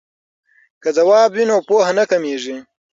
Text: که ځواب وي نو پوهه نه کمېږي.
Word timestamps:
که 0.81 0.89
ځواب 0.97 1.29
وي 1.33 1.43
نو 1.49 1.57
پوهه 1.67 1.91
نه 1.99 2.03
کمېږي. 2.11 2.57